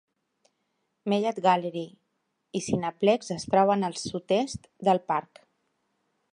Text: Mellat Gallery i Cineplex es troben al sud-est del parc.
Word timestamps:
Mellat 1.13 1.41
Gallery 1.47 1.83
i 2.59 2.63
Cineplex 2.69 3.31
es 3.37 3.47
troben 3.55 3.87
al 3.91 4.01
sud-est 4.07 4.69
del 4.89 5.05
parc. 5.13 5.47